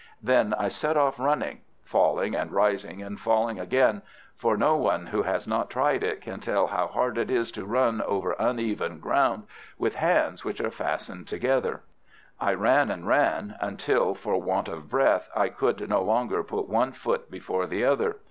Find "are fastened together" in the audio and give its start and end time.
10.59-11.83